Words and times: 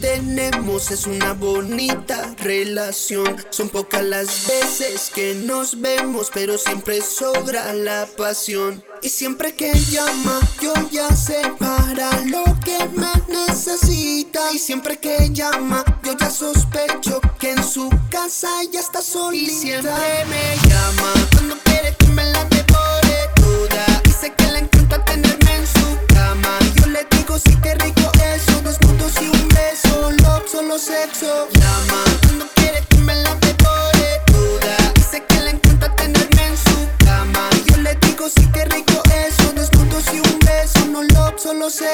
tenemos 0.00 0.90
es 0.90 1.06
una 1.06 1.32
bonita 1.32 2.34
relación. 2.38 3.36
Son 3.50 3.68
pocas 3.68 4.02
las 4.02 4.46
veces 4.46 5.10
que 5.14 5.34
nos 5.34 5.80
vemos, 5.80 6.30
pero 6.32 6.58
siempre 6.58 7.00
sobra 7.00 7.72
la 7.72 8.06
pasión. 8.16 8.84
Y 9.02 9.08
siempre 9.08 9.54
que 9.54 9.72
llama, 9.90 10.40
yo 10.60 10.72
ya 10.90 11.08
sé 11.14 11.42
para 11.58 12.10
lo 12.26 12.44
que 12.64 12.78
me 12.94 13.12
necesita. 13.28 14.52
Y 14.52 14.58
siempre 14.58 14.98
que 14.98 15.30
llama, 15.32 15.84
yo 16.02 16.16
ya 16.16 16.30
sospecho 16.30 17.20
que 17.38 17.52
en 17.52 17.64
su 17.64 17.88
casa 18.10 18.48
ya 18.70 18.80
está 18.80 19.02
solita. 19.02 19.52
Y 19.52 19.54
siempre 19.54 19.90
me 20.28 20.68
llama 20.68 21.12
cuando 21.32 21.56
quiere 21.64 21.94
que 21.98 22.06
me 22.08 22.24
la 22.24 22.53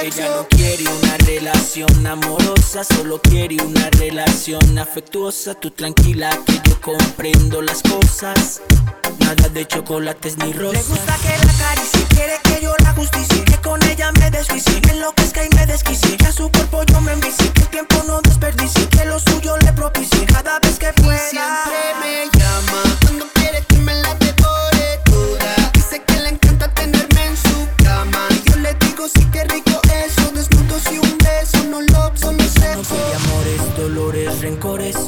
Ella 0.02 0.28
no 0.36 0.46
quiere 0.48 0.84
una 0.88 1.16
relación 1.18 2.06
amorosa, 2.06 2.82
solo 2.84 3.20
quiere 3.20 3.56
una 3.62 3.88
relación 3.90 4.78
afectuosa. 4.78 5.54
Tú 5.54 5.70
tranquila 5.70 6.30
que 6.46 6.60
yo 6.68 6.80
comprendo 6.80 7.60
las 7.62 7.82
cosas. 7.82 8.60
Nada 9.18 9.48
de 9.50 9.66
chocolates 9.66 10.36
ni 10.38 10.52
Le 10.52 10.58
rosas. 10.58 10.88
gusta 10.88 11.16
que 11.22 11.46
la 11.46 11.52
acaricie, 11.52 12.04
quiere 12.08 12.32
que 12.42 12.60
yo 12.62 12.74
la 12.82 12.92
justicie, 12.94 13.44
que 13.44 13.56
con 13.58 13.82
ella 13.84 14.10
me 14.12 14.30
desquicie, 14.30 14.80
que 14.80 14.90
enloquezca 14.90 15.44
y 15.44 15.48
me 15.54 15.66
desquicie, 15.66 16.16
que 16.16 16.26
a 16.26 16.32
su 16.32 16.50
cuerpo 16.50 16.82
yo 16.84 17.00
me 17.00 17.12
envicie, 17.12 17.39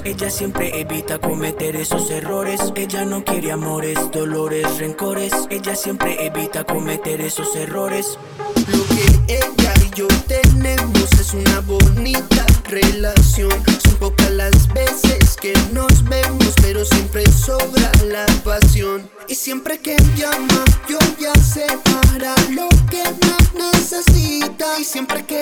Ella 0.04 0.30
siempre 0.30 0.78
evita 0.78 1.18
cometer 1.18 1.74
esos 1.74 2.10
errores. 2.10 2.60
Ella 2.76 3.04
no 3.04 3.24
quiere 3.24 3.50
amores, 3.50 3.98
dolores, 4.12 4.78
rencores. 4.78 5.32
Ella 5.50 5.74
siempre 5.74 6.26
evita 6.26 6.64
cometer 6.64 7.20
esos 7.20 7.56
errores. 7.56 8.18
Lo 8.68 8.86
que 8.94 9.34
ella 9.34 9.74
y 9.80 9.90
yo 9.96 10.06
tenemos 10.28 11.10
es 11.18 11.34
una 11.34 11.51
sobra 17.62 17.90
la 18.06 18.26
pasión. 18.44 19.08
Y 19.28 19.34
siempre 19.34 19.78
que 19.78 19.96
llama, 20.16 20.64
yo 20.88 20.98
ya 21.18 21.32
sé 21.34 21.66
para 21.84 22.34
lo 22.50 22.68
que 22.90 23.02
me 23.04 23.70
necesita. 23.70 24.78
Y 24.78 24.84
siempre 24.84 25.24
que 25.24 25.41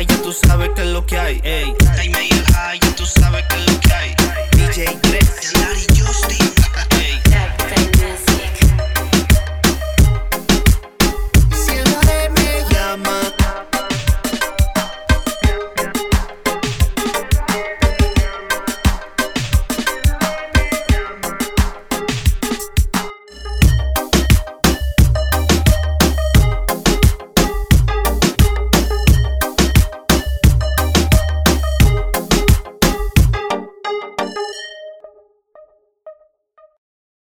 high, 0.00 0.06
ya 0.06 0.22
tú 0.22 0.32
sabes 0.32 0.70
que 0.74 0.82
es 0.82 0.88
lo 0.88 1.04
que 1.04 1.18
hay, 1.18 1.40
ey. 1.44 1.74
Jaime 1.96 2.24
y 2.24 2.32
el 2.32 2.44
High, 2.54 2.80
ya 2.80 2.96
tú 2.96 3.04
sabes 3.06 3.44
que 3.48 3.56
es 3.56 3.72
lo 3.72 3.80
que 3.80 3.92
hay 3.92 4.14
DJ 4.52 4.98
Drex. 5.02 5.52
Yandari 5.52 5.86
Justin 5.98 6.29